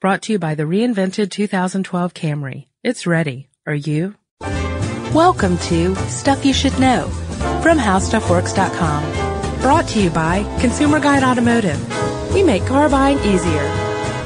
Brought 0.00 0.22
to 0.22 0.32
you 0.32 0.38
by 0.38 0.54
the 0.54 0.62
reinvented 0.62 1.28
2012 1.28 2.14
Camry. 2.14 2.66
It's 2.84 3.04
ready. 3.04 3.48
Are 3.66 3.74
you? 3.74 4.14
Welcome 5.12 5.58
to 5.58 5.96
Stuff 6.08 6.44
You 6.44 6.52
Should 6.52 6.78
Know 6.78 7.08
from 7.64 7.78
HowStuffWorks.com. 7.78 9.60
Brought 9.60 9.88
to 9.88 10.00
you 10.00 10.10
by 10.10 10.44
Consumer 10.60 11.00
Guide 11.00 11.24
Automotive. 11.24 12.32
We 12.32 12.44
make 12.44 12.64
car 12.64 12.88
buying 12.88 13.18
easier. 13.24 13.66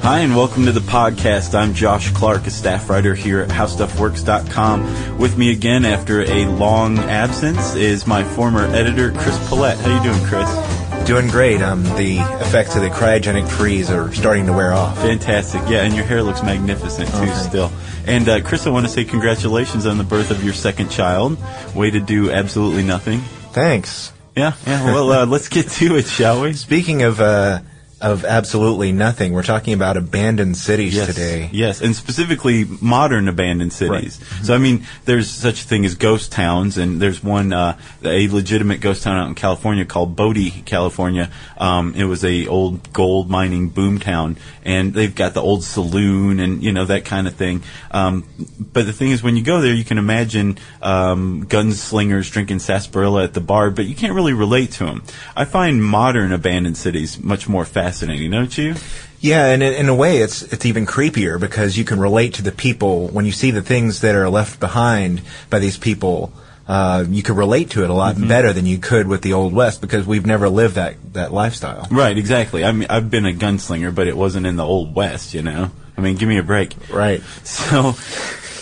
Hi, 0.00 0.20
and 0.20 0.34
welcome 0.34 0.64
to 0.64 0.72
the 0.72 0.80
podcast. 0.80 1.54
I'm 1.54 1.74
Josh 1.74 2.12
Clark, 2.12 2.46
a 2.46 2.50
staff 2.50 2.88
writer 2.88 3.14
here 3.14 3.40
at 3.40 3.50
HowStuffWorks.com. 3.50 5.18
With 5.18 5.36
me 5.36 5.52
again 5.52 5.84
after 5.84 6.22
a 6.22 6.46
long 6.46 6.98
absence 6.98 7.74
is 7.74 8.06
my 8.06 8.24
former 8.24 8.64
editor, 8.74 9.12
Chris 9.12 9.36
Pollette. 9.50 9.76
How 9.76 9.94
you 9.94 10.02
doing, 10.02 10.24
Chris? 10.24 10.77
Doing 11.08 11.28
great. 11.28 11.62
Um, 11.62 11.84
the 11.84 12.18
effects 12.18 12.76
of 12.76 12.82
the 12.82 12.90
cryogenic 12.90 13.48
freeze 13.48 13.88
are 13.88 14.12
starting 14.12 14.44
to 14.44 14.52
wear 14.52 14.74
off. 14.74 14.98
Fantastic. 14.98 15.62
Yeah, 15.66 15.78
and 15.78 15.94
your 15.94 16.04
hair 16.04 16.22
looks 16.22 16.42
magnificent 16.42 17.08
too, 17.08 17.34
still. 17.34 17.72
And 18.06 18.28
uh, 18.28 18.42
Chris, 18.42 18.66
I 18.66 18.70
want 18.70 18.84
to 18.84 18.92
say 18.92 19.06
congratulations 19.06 19.86
on 19.86 19.96
the 19.96 20.04
birth 20.04 20.30
of 20.30 20.44
your 20.44 20.52
second 20.52 20.90
child. 20.90 21.38
Way 21.74 21.92
to 21.92 22.00
do 22.00 22.30
absolutely 22.30 22.82
nothing. 22.82 23.20
Thanks. 23.52 24.12
Yeah, 24.36 24.52
yeah. 24.66 24.84
Well, 24.84 25.10
uh, 25.10 25.24
let's 25.24 25.48
get 25.48 25.70
to 25.70 25.96
it, 25.96 26.06
shall 26.06 26.42
we? 26.42 26.52
Speaking 26.52 27.02
of 27.02 27.22
uh, 27.22 27.60
of 28.00 28.24
absolutely 28.24 28.92
nothing, 28.92 29.32
we're 29.32 29.42
talking 29.42 29.74
about 29.74 29.96
abandoned 29.96 30.56
cities 30.56 30.94
yes, 30.94 31.06
today. 31.06 31.50
Yes, 31.52 31.80
and 31.80 31.94
specifically 31.96 32.64
modern 32.80 33.28
abandoned 33.28 33.72
cities. 33.72 34.20
Right. 34.20 34.44
So, 34.44 34.54
I 34.54 34.58
mean, 34.58 34.86
there's 35.04 35.28
such 35.28 35.62
a 35.62 35.64
thing 35.64 35.84
as 35.84 35.94
ghost 35.94 36.30
towns, 36.30 36.78
and 36.78 37.00
there's 37.00 37.22
one, 37.22 37.52
uh, 37.52 37.76
a 38.04 38.28
legitimate 38.28 38.80
ghost 38.80 39.02
town 39.02 39.16
out 39.16 39.28
in 39.28 39.34
California 39.34 39.84
called 39.84 40.14
Bodie, 40.14 40.50
California. 40.50 41.30
Um, 41.56 41.94
it 41.94 42.04
was 42.04 42.24
a 42.24 42.46
old 42.46 42.92
gold 42.92 43.28
mining 43.28 43.68
boom 43.68 43.98
town, 43.98 44.36
and 44.62 44.94
they've 44.94 45.14
got 45.14 45.34
the 45.34 45.42
old 45.42 45.64
saloon 45.64 46.40
and 46.40 46.62
you 46.62 46.72
know 46.72 46.84
that 46.84 47.04
kind 47.04 47.26
of 47.26 47.34
thing. 47.34 47.62
Um, 47.90 48.24
but 48.60 48.86
the 48.86 48.92
thing 48.92 49.10
is, 49.10 49.22
when 49.22 49.36
you 49.36 49.42
go 49.42 49.60
there, 49.60 49.74
you 49.74 49.84
can 49.84 49.98
imagine 49.98 50.58
um, 50.82 51.46
gunslingers 51.46 52.30
drinking 52.30 52.60
sarsaparilla 52.60 53.24
at 53.24 53.34
the 53.34 53.40
bar, 53.40 53.70
but 53.70 53.86
you 53.86 53.94
can't 53.94 54.14
really 54.14 54.34
relate 54.34 54.72
to 54.72 54.84
them. 54.84 55.02
I 55.34 55.44
find 55.44 55.82
modern 55.82 56.32
abandoned 56.32 56.76
cities 56.76 57.18
much 57.18 57.48
more 57.48 57.64
fascinating, 57.64 57.87
don't 58.30 58.56
you? 58.58 58.74
Yeah, 59.20 59.46
and 59.46 59.62
in, 59.62 59.72
in 59.74 59.88
a 59.88 59.94
way, 59.94 60.18
it's 60.18 60.42
it's 60.42 60.64
even 60.64 60.86
creepier 60.86 61.40
because 61.40 61.76
you 61.76 61.84
can 61.84 61.98
relate 61.98 62.34
to 62.34 62.42
the 62.42 62.52
people 62.52 63.08
when 63.08 63.24
you 63.26 63.32
see 63.32 63.50
the 63.50 63.62
things 63.62 64.00
that 64.02 64.14
are 64.14 64.28
left 64.30 64.60
behind 64.60 65.22
by 65.50 65.58
these 65.58 65.76
people. 65.76 66.32
Uh, 66.68 67.04
you 67.08 67.22
could 67.22 67.36
relate 67.36 67.70
to 67.70 67.82
it 67.82 67.88
a 67.90 67.94
lot 67.94 68.14
Mm-hmm. 68.16 68.28
better 68.28 68.52
than 68.52 68.66
you 68.66 68.76
could 68.78 69.08
with 69.08 69.22
the 69.22 69.32
old 69.32 69.54
west 69.54 69.80
because 69.80 70.06
we've 70.06 70.26
never 70.26 70.48
lived 70.50 70.74
that 70.74 70.96
that 71.14 71.32
lifestyle. 71.32 71.88
Right, 71.90 72.16
exactly. 72.16 72.62
I 72.64 72.72
mean, 72.72 72.86
I've 72.90 73.10
been 73.10 73.24
a 73.26 73.32
gunslinger, 73.32 73.94
but 73.94 74.06
it 74.06 74.16
wasn't 74.16 74.46
in 74.46 74.56
the 74.56 74.64
old 74.66 74.94
west, 74.94 75.32
you 75.34 75.42
know. 75.42 75.70
I 75.96 76.00
mean, 76.00 76.16
give 76.16 76.28
me 76.28 76.36
a 76.38 76.42
break. 76.44 76.74
Right. 76.92 77.22
So, 77.44 77.96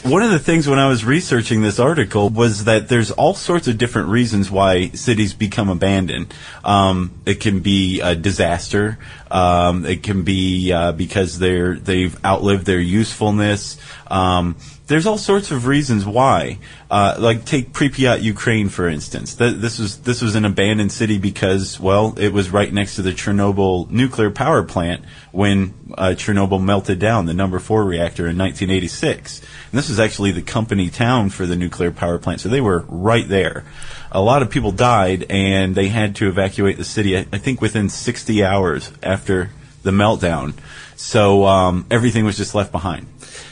one 0.06 0.22
of 0.22 0.30
the 0.30 0.38
things 0.38 0.68
when 0.68 0.78
I 0.78 0.88
was 0.88 1.04
researching 1.04 1.62
this 1.62 1.80
article 1.80 2.28
was 2.28 2.64
that 2.64 2.88
there's 2.88 3.10
all 3.10 3.34
sorts 3.34 3.66
of 3.66 3.76
different 3.76 4.08
reasons 4.08 4.50
why 4.50 4.90
cities 4.90 5.34
become 5.34 5.68
abandoned. 5.68 6.32
Um, 6.64 7.10
it 7.26 7.40
can 7.40 7.60
be 7.60 8.00
a 8.00 8.14
disaster. 8.14 8.98
Um, 9.30 9.84
it 9.84 10.02
can 10.04 10.22
be 10.22 10.72
uh, 10.72 10.92
because 10.92 11.38
they're 11.38 11.74
they've 11.74 12.24
outlived 12.24 12.66
their 12.66 12.80
usefulness. 12.80 13.78
Um, 14.06 14.56
there's 14.86 15.06
all 15.06 15.18
sorts 15.18 15.50
of 15.50 15.66
reasons 15.66 16.04
why. 16.04 16.58
Uh, 16.90 17.16
like 17.18 17.44
take 17.44 17.72
Pripyat, 17.72 18.22
Ukraine, 18.22 18.68
for 18.68 18.88
instance. 18.88 19.34
Th- 19.34 19.56
this 19.56 19.78
was 19.78 19.98
this 19.98 20.22
was 20.22 20.36
an 20.36 20.44
abandoned 20.44 20.92
city 20.92 21.18
because 21.18 21.80
well, 21.80 22.14
it 22.18 22.32
was 22.32 22.50
right 22.50 22.72
next 22.72 22.96
to 22.96 23.02
the 23.02 23.10
Chernobyl 23.10 23.90
nuclear 23.90 24.30
power 24.30 24.62
plant 24.62 25.04
when 25.32 25.74
uh, 25.98 26.14
Chernobyl 26.16 26.62
melted 26.62 27.00
down 27.00 27.26
the 27.26 27.34
number 27.34 27.58
four 27.58 27.84
reactor 27.84 28.28
in 28.28 28.38
1986. 28.38 29.40
And 29.40 29.48
this 29.72 29.88
was 29.88 29.98
actually 29.98 30.30
the 30.30 30.42
company 30.42 30.88
town 30.88 31.30
for 31.30 31.46
the 31.46 31.56
nuclear 31.56 31.90
power 31.90 32.18
plant, 32.18 32.40
so 32.40 32.48
they 32.48 32.60
were 32.60 32.84
right 32.88 33.28
there. 33.28 33.64
A 34.12 34.20
lot 34.20 34.42
of 34.42 34.50
people 34.50 34.70
died, 34.70 35.26
and 35.30 35.74
they 35.74 35.88
had 35.88 36.14
to 36.16 36.28
evacuate 36.28 36.76
the 36.76 36.84
city. 36.84 37.16
I, 37.16 37.26
I 37.32 37.38
think 37.38 37.60
within 37.60 37.88
60 37.88 38.44
hours 38.44 38.92
after 39.02 39.50
the 39.86 39.92
meltdown. 39.92 40.52
So 40.96 41.46
um, 41.46 41.86
everything 41.90 42.24
was 42.24 42.36
just 42.36 42.54
left 42.54 42.72
behind. 42.72 43.06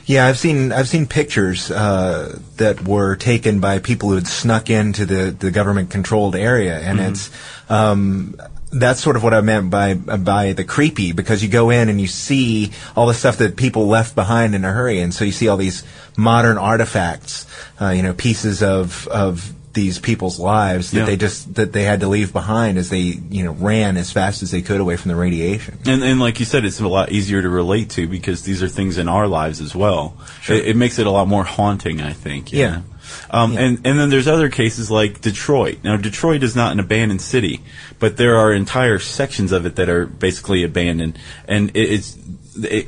Yeah, 0.07 0.27
I've 0.27 0.39
seen 0.39 0.73
I've 0.73 0.89
seen 0.89 1.07
pictures 1.07 1.71
uh, 1.71 2.39
that 2.57 2.87
were 2.87 3.17
taken 3.17 3.61
by 3.61 3.79
people 3.79 4.11
who 4.11 4.17
had 4.17 4.27
snuck 4.27 4.69
into 4.69 5.07
the, 5.07 5.31
the 5.31 5.51
government 5.51 5.91
controlled 5.91 6.37
area, 6.37 6.79
and 6.79 7.01
it's 7.01 7.31
um, 7.71 8.37
that's 8.71 9.01
sort 9.01 9.17
of 9.17 9.23
what 9.23 9.33
I 9.33 9.41
meant 9.41 9.71
by 9.71 9.95
by 9.95 10.53
the 10.53 10.65
creepy 10.65 11.13
because 11.13 11.43
you 11.43 11.49
go 11.49 11.71
in 11.71 11.89
and 11.89 12.01
you 12.01 12.07
see 12.07 12.73
all 12.97 13.07
the 13.07 13.15
stuff 13.15 13.39
that 13.39 13.57
people 13.57 13.87
left 13.87 14.15
behind 14.15 14.55
in 14.55 14.65
a 14.65 14.73
hurry, 14.73 15.01
and 15.01 15.15
so 15.15 15.25
you 15.25 15.33
see 15.33 15.49
all 15.49 15.57
these 15.57 15.85
modern 16.17 16.59
artifacts, 16.59 17.47
uh, 17.81 17.91
you 17.91 18.03
know, 18.03 18.13
pieces 18.13 18.63
of 18.63 19.07
of 19.09 19.55
these 19.75 19.99
people's 19.99 20.39
lives 20.41 20.91
that 20.93 21.01
Yeah. 21.01 21.05
they 21.07 21.17
just 21.17 21.55
that 21.57 21.73
they 21.73 21.83
had 21.83 22.01
to 22.01 22.09
leave 22.09 22.33
behind 22.33 22.79
as 22.79 22.89
they 22.91 22.99
you 22.99 23.45
know 23.45 23.53
ran 23.53 23.97
as 23.97 24.11
fast 24.11 24.43
as 24.43 24.51
they 24.51 24.63
could 24.63 24.81
away 24.81 24.97
from 24.97 25.11
the 25.11 25.17
radiation. 25.17 25.79
And, 25.85 26.03
and 26.03 26.21
like 26.21 26.39
you 26.41 26.47
said, 26.47 26.65
it's 26.65 26.81
a 26.81 26.89
lot 26.89 27.13
easier 27.13 27.43
to 27.43 27.49
relate 27.49 27.91
to 27.91 28.07
because 28.07 28.43
these 28.43 28.63
are 28.63 28.69
things 28.69 28.97
in 28.99 29.09
our 29.09 29.27
lives 29.29 29.61
as 29.61 29.75
well. 29.75 30.17
It, 30.49 30.69
it 30.69 30.77
makes 30.77 30.99
it 30.99 31.07
a 31.07 31.11
lot 31.11 31.29
more 31.29 31.45
haunting, 31.45 32.01
I 32.01 32.13
think. 32.13 32.53
Yeah. 32.53 32.83
Um, 33.31 33.53
Yeah. 33.53 33.61
and, 33.61 33.87
and 33.87 33.99
then 33.99 34.09
there's 34.11 34.29
other 34.29 34.49
cases 34.49 34.91
like 34.91 35.21
Detroit. 35.21 35.79
Now, 35.85 35.97
Detroit 35.97 36.43
is 36.43 36.57
not 36.57 36.73
an 36.73 36.81
abandoned 36.81 37.21
city, 37.21 37.61
but 37.99 38.17
there 38.17 38.37
are 38.37 38.53
entire 38.53 38.99
sections 38.99 39.53
of 39.53 39.67
it 39.67 39.77
that 39.77 39.89
are 39.91 40.07
basically 40.07 40.65
abandoned. 40.65 41.19
And 41.47 41.71
it, 41.77 41.93
it's, 41.93 42.17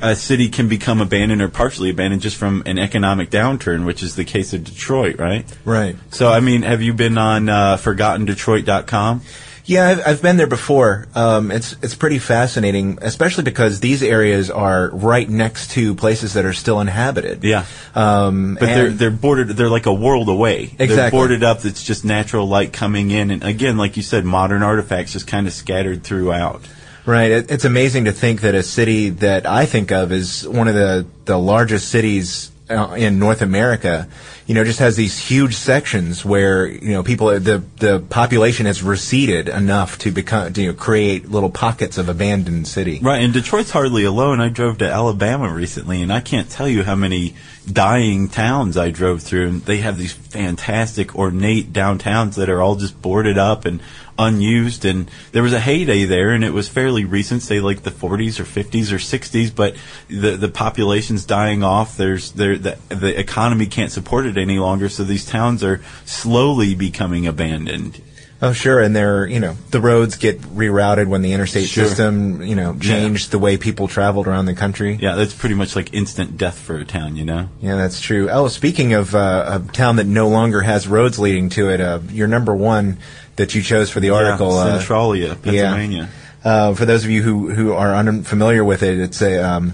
a 0.02 0.14
city 0.14 0.48
can 0.48 0.68
become 0.68 1.00
abandoned 1.00 1.42
or 1.42 1.48
partially 1.48 1.90
abandoned 1.90 2.22
just 2.22 2.36
from 2.36 2.62
an 2.66 2.78
economic 2.78 3.30
downturn, 3.30 3.84
which 3.84 4.02
is 4.02 4.14
the 4.14 4.24
case 4.24 4.52
of 4.52 4.62
Detroit, 4.64 5.18
right? 5.18 5.44
Right. 5.64 5.96
So, 6.10 6.30
I 6.30 6.40
mean, 6.40 6.62
have 6.62 6.82
you 6.82 6.92
been 6.94 7.18
on 7.18 7.48
uh, 7.48 7.76
ForgottenDetroit.com? 7.76 9.22
Yeah, 9.68 9.88
I've, 9.88 10.06
I've 10.06 10.22
been 10.22 10.36
there 10.36 10.46
before. 10.46 11.08
Um, 11.16 11.50
it's 11.50 11.72
it's 11.82 11.96
pretty 11.96 12.20
fascinating, 12.20 12.98
especially 13.02 13.42
because 13.42 13.80
these 13.80 14.00
areas 14.00 14.48
are 14.48 14.90
right 14.90 15.28
next 15.28 15.72
to 15.72 15.96
places 15.96 16.34
that 16.34 16.44
are 16.44 16.52
still 16.52 16.80
inhabited. 16.80 17.42
Yeah. 17.42 17.64
Um, 17.92 18.54
But 18.60 18.66
they're 18.66 18.90
they're 18.90 19.10
boarded. 19.10 19.48
They're 19.48 19.68
like 19.68 19.86
a 19.86 19.92
world 19.92 20.28
away. 20.28 20.66
They're 20.66 20.84
Exactly. 20.84 21.18
boarded 21.18 21.42
up. 21.42 21.64
It's 21.64 21.82
just 21.82 22.04
natural 22.04 22.46
light 22.46 22.72
coming 22.72 23.10
in, 23.10 23.32
and 23.32 23.42
again, 23.42 23.76
like 23.76 23.96
you 23.96 24.04
said, 24.04 24.24
modern 24.24 24.62
artifacts 24.62 25.12
just 25.14 25.26
kind 25.26 25.48
of 25.48 25.52
scattered 25.52 26.04
throughout. 26.04 26.62
Right. 27.06 27.30
It, 27.30 27.50
it's 27.50 27.64
amazing 27.64 28.06
to 28.06 28.12
think 28.12 28.40
that 28.42 28.54
a 28.54 28.62
city 28.62 29.10
that 29.10 29.46
I 29.46 29.64
think 29.64 29.92
of 29.92 30.12
as 30.12 30.46
one 30.46 30.68
of 30.68 30.74
the, 30.74 31.06
the 31.24 31.38
largest 31.38 31.88
cities 31.88 32.50
uh, 32.68 32.94
in 32.98 33.18
North 33.18 33.42
America 33.42 34.08
you 34.46 34.54
know, 34.54 34.62
just 34.62 34.78
has 34.78 34.94
these 34.94 35.18
huge 35.18 35.56
sections 35.56 36.24
where 36.24 36.66
you 36.66 36.92
know 36.92 37.02
people 37.02 37.28
the 37.40 37.64
the 37.78 37.98
population 37.98 38.66
has 38.66 38.80
receded 38.82 39.48
enough 39.48 39.98
to 39.98 40.12
become 40.12 40.52
to 40.52 40.62
you 40.62 40.68
know, 40.68 40.74
create 40.74 41.28
little 41.28 41.50
pockets 41.50 41.98
of 41.98 42.08
abandoned 42.08 42.68
city. 42.68 43.00
Right, 43.02 43.24
and 43.24 43.32
Detroit's 43.32 43.72
hardly 43.72 44.04
alone. 44.04 44.40
I 44.40 44.48
drove 44.48 44.78
to 44.78 44.88
Alabama 44.88 45.52
recently, 45.52 46.00
and 46.00 46.12
I 46.12 46.20
can't 46.20 46.48
tell 46.48 46.68
you 46.68 46.84
how 46.84 46.94
many 46.94 47.34
dying 47.70 48.28
towns 48.28 48.76
I 48.76 48.90
drove 48.90 49.22
through. 49.22 49.48
And 49.48 49.62
they 49.62 49.78
have 49.78 49.98
these 49.98 50.12
fantastic, 50.12 51.14
ornate 51.14 51.72
downtowns 51.72 52.36
that 52.36 52.48
are 52.48 52.62
all 52.62 52.76
just 52.76 53.00
boarded 53.02 53.38
up 53.38 53.64
and 53.64 53.80
unused. 54.18 54.84
And 54.84 55.10
there 55.32 55.42
was 55.42 55.52
a 55.52 55.60
heyday 55.60 56.04
there, 56.04 56.30
and 56.30 56.44
it 56.44 56.52
was 56.52 56.68
fairly 56.68 57.04
recent, 57.04 57.42
say 57.42 57.60
like 57.60 57.82
the 57.82 57.90
40s 57.90 58.40
or 58.40 58.44
50s 58.44 58.92
or 58.92 58.96
60s. 58.96 59.54
But 59.54 59.76
the 60.08 60.36
the 60.36 60.48
population's 60.48 61.24
dying 61.24 61.62
off. 61.62 61.96
There's 61.96 62.32
there 62.32 62.56
the 62.56 62.78
the 62.88 63.18
economy 63.18 63.66
can't 63.66 63.92
support 63.92 64.26
it 64.26 64.38
any 64.38 64.58
longer, 64.58 64.88
so 64.88 65.04
these 65.04 65.26
towns 65.26 65.62
are 65.62 65.80
slowly 66.04 66.74
becoming 66.74 67.26
abandoned. 67.26 68.00
Oh, 68.42 68.52
sure, 68.52 68.80
and 68.80 68.94
they're 68.94 69.26
you 69.26 69.40
know 69.40 69.56
the 69.70 69.80
roads 69.80 70.16
get 70.16 70.40
rerouted 70.42 71.06
when 71.06 71.22
the 71.22 71.32
interstate 71.32 71.68
Sure. 71.68 71.86
system 71.86 72.42
you 72.42 72.54
know 72.54 72.76
changed 72.78 73.30
the 73.30 73.38
way 73.38 73.56
people 73.56 73.88
traveled 73.88 74.26
around 74.26 74.44
the 74.46 74.54
country. 74.54 74.98
Yeah, 75.00 75.14
that's 75.14 75.32
pretty 75.32 75.54
much 75.54 75.74
like 75.74 75.94
instant 75.94 76.36
death 76.36 76.58
for 76.58 76.76
a 76.76 76.84
town, 76.84 77.16
you 77.16 77.24
know. 77.24 77.48
Yeah, 77.62 77.76
that's 77.76 78.00
true. 78.00 78.28
Oh, 78.30 78.48
speaking 78.48 78.92
of 78.92 79.14
uh, 79.14 79.60
a 79.68 79.72
town 79.72 79.96
that 79.96 80.06
no 80.06 80.28
longer 80.28 80.60
has 80.60 80.86
roads 80.86 81.18
leading 81.18 81.48
to 81.50 81.70
it, 81.70 81.80
uh, 81.80 82.00
your 82.10 82.28
number 82.28 82.54
one 82.54 82.98
that 83.36 83.54
you 83.54 83.62
chose 83.62 83.90
for 83.90 84.00
the 84.00 84.10
article, 84.10 84.50
yeah, 84.50 84.60
uh, 84.60 84.78
Centralia, 84.78 85.34
Pennsylvania. 85.36 86.08
Uh, 86.44 86.74
for 86.74 86.84
those 86.84 87.04
of 87.04 87.10
you 87.10 87.22
who, 87.22 87.50
who 87.50 87.72
are 87.72 87.94
unfamiliar 87.94 88.62
with 88.64 88.82
it, 88.82 88.98
it's 89.00 89.20
a 89.22 89.38
um, 89.38 89.72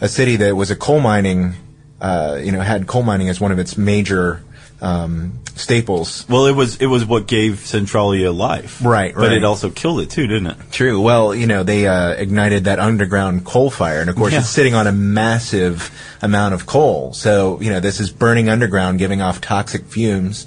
a 0.00 0.08
city 0.08 0.36
that 0.36 0.54
was 0.56 0.70
a 0.70 0.76
coal 0.76 1.00
mining, 1.00 1.54
uh, 2.00 2.38
you 2.42 2.50
know, 2.52 2.60
had 2.60 2.86
coal 2.86 3.02
mining 3.02 3.28
as 3.28 3.40
one 3.40 3.52
of 3.52 3.58
its 3.58 3.78
major 3.78 4.42
um, 4.82 5.38
staples. 5.56 6.24
Well, 6.28 6.46
it 6.46 6.54
was 6.54 6.76
it 6.76 6.86
was 6.86 7.04
what 7.04 7.26
gave 7.26 7.60
Centralia 7.60 8.32
life, 8.32 8.82
Right, 8.84 9.14
But 9.14 9.28
right. 9.28 9.32
it 9.32 9.44
also 9.44 9.70
killed 9.70 10.00
it 10.00 10.10
too, 10.10 10.26
didn't 10.26 10.46
it? 10.48 10.56
True. 10.72 11.00
Well, 11.00 11.34
you 11.34 11.46
know, 11.46 11.62
they 11.62 11.86
uh, 11.86 12.10
ignited 12.12 12.64
that 12.64 12.78
underground 12.78 13.44
coal 13.44 13.70
fire, 13.70 14.00
and 14.00 14.08
of 14.10 14.16
course, 14.16 14.32
Yeah. 14.32 14.40
it's 14.40 14.48
sitting 14.48 14.74
on 14.74 14.86
a 14.86 14.92
massive 14.92 15.90
amount 16.22 16.54
of 16.54 16.66
coal. 16.66 17.12
So, 17.12 17.60
you 17.60 17.70
know, 17.70 17.80
this 17.80 18.00
is 18.00 18.10
burning 18.10 18.48
underground, 18.48 18.98
giving 18.98 19.20
off 19.22 19.40
toxic 19.40 19.84
fumes. 19.86 20.46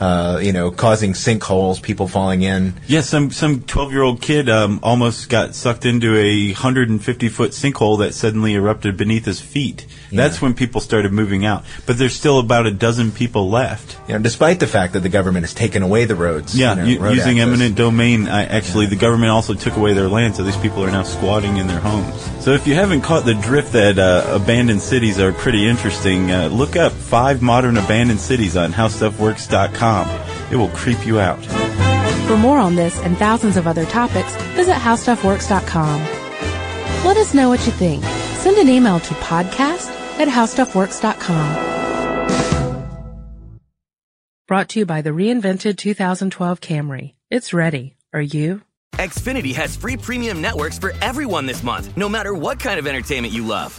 Uh, 0.00 0.40
you 0.42 0.50
know, 0.50 0.70
causing 0.70 1.12
sinkholes, 1.12 1.82
people 1.82 2.08
falling 2.08 2.40
in. 2.40 2.72
Yeah, 2.86 3.02
some 3.02 3.30
some 3.30 3.60
twelve 3.64 3.92
year 3.92 4.02
old 4.02 4.22
kid 4.22 4.48
um, 4.48 4.80
almost 4.82 5.28
got 5.28 5.54
sucked 5.54 5.84
into 5.84 6.16
a 6.16 6.52
hundred 6.52 6.88
and 6.88 7.04
fifty 7.04 7.28
foot 7.28 7.50
sinkhole 7.50 7.98
that 7.98 8.14
suddenly 8.14 8.54
erupted 8.54 8.96
beneath 8.96 9.26
his 9.26 9.42
feet. 9.42 9.86
That's 10.10 10.40
when 10.40 10.54
people 10.54 10.80
started 10.80 11.12
moving 11.12 11.44
out. 11.44 11.64
But 11.86 11.98
there's 11.98 12.14
still 12.14 12.38
about 12.38 12.66
a 12.66 12.70
dozen 12.70 13.12
people 13.12 13.50
left. 13.50 13.98
You 14.08 14.14
know, 14.14 14.20
despite 14.20 14.58
the 14.58 14.66
fact 14.66 14.94
that 14.94 15.00
the 15.00 15.08
government 15.10 15.44
has 15.44 15.52
taken 15.52 15.82
away 15.82 16.06
the 16.06 16.16
roads. 16.16 16.56
Yeah, 16.58 16.82
you 16.82 16.98
know, 16.98 17.04
road 17.04 17.16
using 17.16 17.38
access. 17.38 17.48
eminent 17.48 17.76
domain. 17.76 18.26
I, 18.26 18.46
actually, 18.46 18.86
the 18.86 18.96
government 18.96 19.30
also 19.30 19.52
took 19.52 19.76
away 19.76 19.92
their 19.92 20.08
land, 20.08 20.34
so 20.34 20.42
these 20.44 20.56
people 20.56 20.82
are 20.82 20.90
now 20.90 21.02
squatting 21.02 21.58
in 21.58 21.66
their 21.66 21.78
homes. 21.78 22.28
So 22.42 22.52
if 22.52 22.66
you 22.66 22.74
haven't 22.74 23.02
caught 23.02 23.26
the 23.26 23.34
drift 23.34 23.72
that 23.74 23.98
uh, 23.98 24.24
abandoned 24.30 24.80
cities 24.80 25.20
are 25.20 25.32
pretty 25.32 25.68
interesting, 25.68 26.30
uh, 26.30 26.48
look 26.48 26.74
up 26.74 26.92
five 26.92 27.42
modern 27.42 27.76
abandoned 27.76 28.20
cities 28.20 28.56
on 28.56 28.72
HowStuffWorks.com. 28.72 29.89
It 30.50 30.56
will 30.56 30.68
creep 30.68 31.06
you 31.06 31.20
out. 31.20 31.44
For 32.26 32.36
more 32.36 32.58
on 32.58 32.76
this 32.76 32.98
and 33.00 33.16
thousands 33.16 33.56
of 33.56 33.66
other 33.66 33.84
topics, 33.86 34.34
visit 34.54 34.74
howstuffworks.com. 34.74 36.00
Let 37.04 37.16
us 37.16 37.34
know 37.34 37.48
what 37.48 37.64
you 37.66 37.72
think. 37.72 38.04
Send 38.34 38.56
an 38.58 38.68
email 38.68 39.00
to 39.00 39.14
podcast 39.14 39.88
at 40.18 40.28
howstuffworks.com. 40.28 41.70
Brought 44.46 44.68
to 44.70 44.80
you 44.80 44.86
by 44.86 45.02
the 45.02 45.10
reinvented 45.10 45.76
2012 45.76 46.60
Camry. 46.60 47.14
It's 47.30 47.52
ready. 47.52 47.96
Are 48.12 48.20
you? 48.20 48.62
Xfinity 48.94 49.54
has 49.54 49.76
free 49.76 49.96
premium 49.96 50.42
networks 50.42 50.78
for 50.78 50.92
everyone 51.00 51.46
this 51.46 51.62
month, 51.62 51.96
no 51.96 52.08
matter 52.08 52.34
what 52.34 52.58
kind 52.60 52.78
of 52.78 52.86
entertainment 52.86 53.32
you 53.32 53.46
love. 53.46 53.78